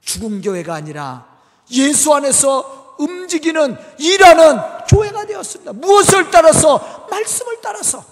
죽은 0.00 0.40
교회가 0.40 0.74
아니라 0.74 1.31
예수 1.72 2.14
안에서 2.14 2.96
움직이는 2.98 3.76
일하는 3.98 4.58
교회가 4.88 5.26
되었습니다. 5.26 5.72
무엇을 5.72 6.30
따라서? 6.30 7.06
말씀을 7.10 7.58
따라서. 7.62 8.04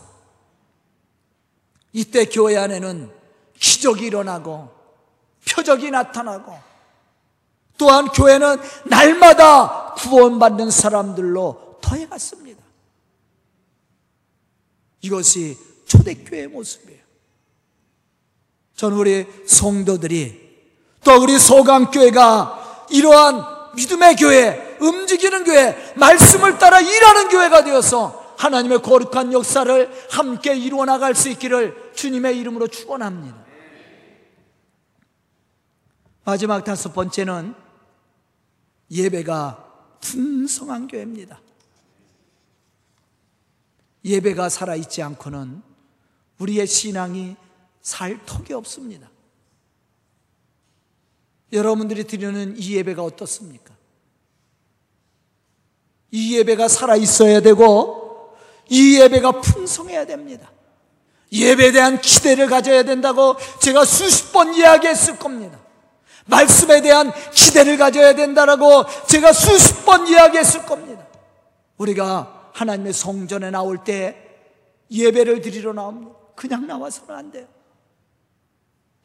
이때 1.92 2.24
교회 2.24 2.56
안에는 2.56 3.10
기적이 3.58 4.06
일어나고 4.06 4.70
표적이 5.48 5.90
나타나고 5.90 6.56
또한 7.76 8.08
교회는 8.08 8.58
날마다 8.86 9.94
구원받는 9.94 10.70
사람들로 10.70 11.78
더해갔습니다. 11.80 12.62
이것이 15.02 15.56
초대교회의 15.86 16.48
모습이에요. 16.48 17.00
저는 18.76 18.96
우리 18.96 19.26
성도들이 19.46 20.50
또 21.02 21.22
우리 21.22 21.38
소강교회가 21.38 22.59
이러한 22.90 23.74
믿음의 23.74 24.16
교회, 24.16 24.76
움직이는 24.80 25.44
교회, 25.44 25.94
말씀을 25.96 26.58
따라 26.58 26.80
일하는 26.80 27.28
교회가 27.28 27.64
되어서 27.64 28.34
하나님의 28.38 28.82
거룩한 28.82 29.32
역사를 29.32 30.08
함께 30.10 30.56
이루어 30.56 30.84
나갈 30.84 31.14
수 31.14 31.28
있기를 31.28 31.92
주님의 31.94 32.38
이름으로 32.38 32.68
축원합니다. 32.68 33.36
마지막 36.24 36.64
다섯 36.64 36.92
번째는 36.92 37.54
예배가 38.90 39.66
풍성한 40.00 40.88
교회입니다. 40.88 41.40
예배가 44.04 44.48
살아있지 44.48 45.02
않고는 45.02 45.62
우리의 46.38 46.66
신앙이 46.66 47.36
살 47.82 48.24
턱이 48.24 48.54
없습니다. 48.54 49.10
여러분들이 51.52 52.04
드리는 52.04 52.54
이 52.56 52.76
예배가 52.76 53.02
어떻습니까? 53.02 53.74
이 56.12 56.36
예배가 56.38 56.68
살아 56.68 56.96
있어야 56.96 57.40
되고, 57.40 58.34
이 58.68 59.00
예배가 59.00 59.40
풍성해야 59.40 60.06
됩니다. 60.06 60.50
예배에 61.32 61.72
대한 61.72 62.00
기대를 62.00 62.48
가져야 62.48 62.82
된다고 62.82 63.36
제가 63.60 63.84
수십 63.84 64.32
번 64.32 64.54
이야기했을 64.54 65.18
겁니다. 65.18 65.58
말씀에 66.26 66.80
대한 66.82 67.12
기대를 67.32 67.76
가져야 67.76 68.14
된다라고 68.14 68.84
제가 69.08 69.32
수십 69.32 69.84
번 69.84 70.06
이야기했을 70.06 70.66
겁니다. 70.66 71.06
우리가 71.78 72.50
하나님의 72.52 72.92
성전에 72.92 73.50
나올 73.50 73.82
때 73.84 74.16
예배를 74.90 75.40
드리러 75.40 75.72
나옵니다. 75.72 76.12
그냥 76.34 76.66
나와서는 76.66 77.14
안 77.14 77.30
돼요. 77.30 77.46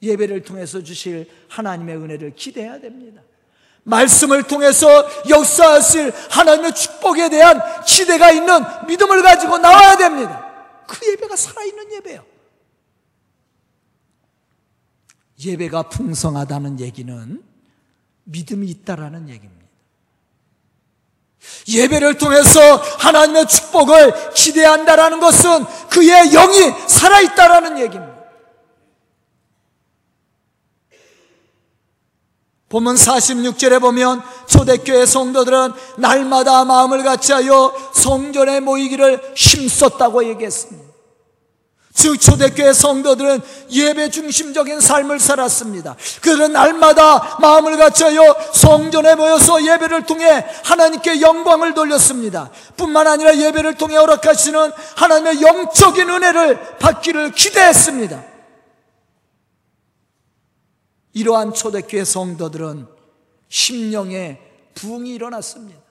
예배를 0.06 0.44
통해서 0.44 0.82
주실 0.84 1.30
하나님의 1.50 1.98
은혜를 1.98 2.36
기대해야 2.36 2.80
됩니다. 2.80 3.22
말씀을 3.84 4.44
통해서 4.44 4.88
역사하실 5.30 6.12
하나님의 6.30 6.74
축복에 6.74 7.30
대한 7.30 7.60
기대가 7.86 8.32
있는 8.32 8.64
믿음을 8.88 9.22
가지고 9.22 9.58
나와야 9.58 9.96
됩니다. 9.96 10.44
그 10.88 11.12
예배가 11.12 11.36
살아있는 11.36 11.92
예배예요. 11.94 12.26
예배가 15.44 15.84
풍성하다는 15.90 16.80
얘기는 16.80 17.44
믿음이 18.24 18.68
있다라는 18.68 19.30
얘기입니다. 19.30 19.66
예배를 21.68 22.18
통해서 22.18 22.78
하나님의 22.78 23.48
축복을 23.48 24.34
기대한다라는 24.34 25.20
것은 25.20 25.66
그의 25.90 26.32
영이 26.32 26.74
살아있다라는 26.88 27.80
얘기입니다. 27.80 28.15
보면 32.70 32.96
46절에 32.96 33.80
보면 33.80 34.22
초대교회 34.48 35.06
성도들은 35.06 35.74
날마다 35.98 36.66
마음을 36.66 37.04
같이하여 37.04 37.74
성전에 37.94 38.60
모이기를 38.60 39.34
힘썼다고 39.36 40.28
얘기했습니다. 40.30 40.86
즉 41.96 42.20
초대교회 42.20 42.74
성도들은 42.74 43.42
예배 43.72 44.10
중심적인 44.10 44.82
삶을 44.82 45.18
살았습니다. 45.18 45.96
그들은 46.22 46.52
날마다 46.52 47.38
마음을 47.40 47.78
갖춰요 47.78 48.36
성전에 48.54 49.16
모여서 49.16 49.64
예배를 49.64 50.06
통해 50.06 50.46
하나님께 50.66 51.22
영광을 51.22 51.74
돌렸습니다. 51.74 52.50
뿐만 52.76 53.08
아니라 53.08 53.38
예배를 53.38 53.76
통해 53.76 53.96
허락하시는 53.96 54.72
하나님의 54.96 55.42
영적인 55.42 56.10
은혜를 56.10 56.78
받기를 56.80 57.32
기대했습니다. 57.32 58.35
이러한 61.16 61.54
초대교회 61.54 62.04
성도들은 62.04 62.88
심령의 63.48 64.40
부흥이 64.76 65.16
일어났습니다. 65.16 65.82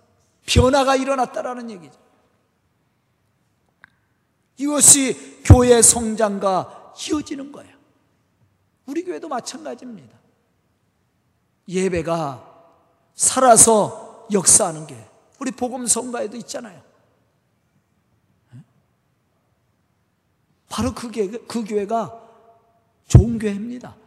변화가 0.44 0.96
일어났다라는 0.96 1.70
얘기죠. 1.70 1.98
이것이 4.58 5.40
교회 5.44 5.80
성장과 5.80 6.94
이어지는 7.08 7.52
거예요. 7.52 7.74
우리 8.84 9.02
교회도 9.02 9.28
마찬가지입니다. 9.28 10.14
예배가 11.68 12.68
살아서 13.14 14.28
역사하는 14.30 14.86
게 14.86 15.08
우리 15.40 15.50
복음 15.50 15.86
성가에도 15.86 16.36
있잖아요. 16.36 16.82
바로 20.68 20.92
그, 20.94 21.10
교회, 21.10 21.28
그 21.28 21.64
교회가 21.64 22.20
좋은 23.08 23.38
교회입니다. 23.38 24.03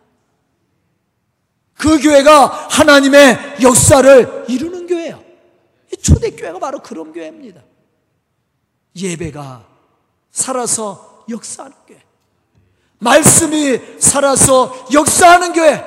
그 1.77 2.01
교회가 2.01 2.67
하나님의 2.69 3.57
역사를 3.61 4.45
이루는 4.47 4.87
교회예요. 4.87 5.23
초대교회가 6.01 6.59
바로 6.59 6.79
그런 6.79 7.13
교회입니다. 7.13 7.61
예배가 8.95 9.65
살아서 10.31 11.25
역사하는 11.29 11.77
교회. 11.87 12.03
말씀이 12.99 13.99
살아서 13.99 14.87
역사하는 14.91 15.53
교회. 15.53 15.83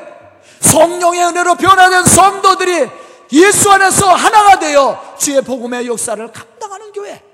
성령의 0.60 1.24
은혜로 1.26 1.56
변화된 1.56 2.04
성도들이 2.04 2.88
예수 3.32 3.70
안에서 3.70 4.12
하나가 4.12 4.58
되어 4.58 5.16
주의 5.18 5.40
복음의 5.42 5.86
역사를 5.86 6.30
감당하는 6.30 6.92
교회. 6.92 7.24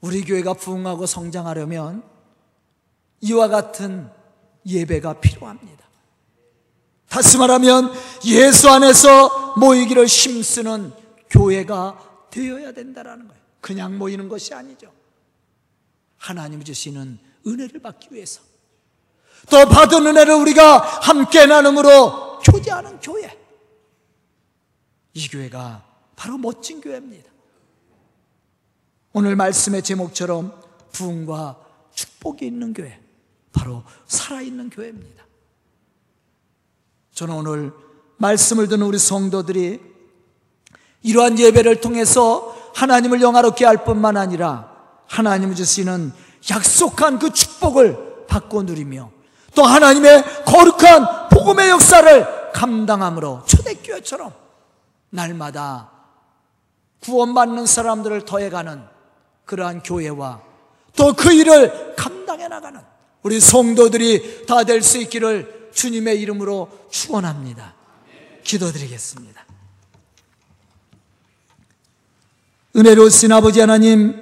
우리 0.00 0.22
교회가 0.22 0.52
부흥하고 0.52 1.06
성장하려면 1.06 2.13
이와 3.24 3.48
같은 3.48 4.10
예배가 4.66 5.20
필요합니다. 5.20 5.84
다시 7.08 7.38
말하면 7.38 7.90
예수 8.26 8.68
안에서 8.68 9.54
모이기를 9.56 10.06
힘쓰는 10.06 10.92
교회가 11.30 12.28
되어야 12.30 12.72
된다는 12.72 13.26
거예요. 13.28 13.42
그냥 13.60 13.96
모이는 13.96 14.28
것이 14.28 14.52
아니죠. 14.52 14.92
하나님 16.18 16.62
주시는 16.62 17.18
은혜를 17.46 17.80
받기 17.80 18.08
위해서 18.12 18.42
또 19.50 19.66
받은 19.68 20.06
은혜를 20.06 20.34
우리가 20.34 20.78
함께 20.78 21.46
나눔으로 21.46 22.40
교제하는 22.40 23.00
교회. 23.00 23.38
이 25.14 25.28
교회가 25.28 25.84
바로 26.16 26.36
멋진 26.36 26.80
교회입니다. 26.80 27.30
오늘 29.12 29.36
말씀의 29.36 29.82
제목처럼 29.82 30.60
부흥과 30.92 31.60
축복이 31.94 32.46
있는 32.46 32.74
교회, 32.74 33.00
바로 33.54 33.82
살아있는 34.06 34.68
교회입니다. 34.68 35.24
저는 37.14 37.34
오늘 37.34 37.72
말씀을 38.18 38.68
듣는 38.68 38.86
우리 38.86 38.98
성도들이 38.98 39.80
이러한 41.02 41.38
예배를 41.38 41.80
통해서 41.80 42.54
하나님을 42.74 43.22
영화롭게 43.22 43.64
할 43.64 43.84
뿐만 43.84 44.16
아니라 44.16 44.70
하나님 45.06 45.54
주시는 45.54 46.12
약속한 46.50 47.18
그 47.18 47.32
축복을 47.32 48.26
받고 48.26 48.64
누리며 48.64 49.10
또 49.54 49.62
하나님의 49.62 50.24
거룩한 50.44 51.28
복음의 51.30 51.70
역사를 51.70 52.52
감당함으로 52.52 53.44
초대교회처럼 53.46 54.32
날마다 55.10 55.90
구원받는 57.00 57.66
사람들을 57.66 58.24
더해가는 58.24 58.84
그러한 59.44 59.82
교회와 59.82 60.42
또 60.96 61.12
그 61.12 61.32
일을 61.32 61.94
감당해 61.96 62.48
나가는 62.48 62.80
우리 63.24 63.40
성도들이 63.40 64.44
다 64.46 64.64
될 64.64 64.82
수 64.82 64.98
있기를 64.98 65.70
주님의 65.74 66.20
이름으로 66.20 66.68
축원합니다. 66.90 67.74
기도드리겠습니다. 68.44 69.44
은혜로우신 72.76 73.32
아버지 73.32 73.60
하나님 73.60 74.14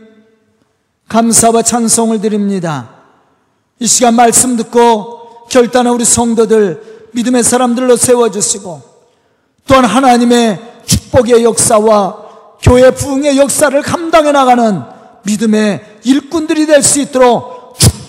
감사와 1.09 1.63
찬송을 1.63 2.21
드립니다. 2.21 3.03
이 3.81 3.87
시간 3.87 4.15
말씀 4.15 4.57
듣고 4.57 5.47
결단한 5.49 5.93
우리 5.95 6.05
성도들 6.05 7.09
믿음의 7.13 7.43
사람들로 7.43 7.97
세워주시고 7.97 8.83
또한 9.67 9.85
하나님의 9.85 10.61
축복의 10.87 11.45
역사와 11.45 12.23
교회 12.63 12.91
부흥의 12.93 13.37
역사를 13.37 13.83
감당해 13.83 14.33
나가는 14.33 14.83
믿음의 15.25 16.01
일꾼들이 16.05 16.67
될 16.67 16.83
수 16.83 17.01
있도록 17.01 17.62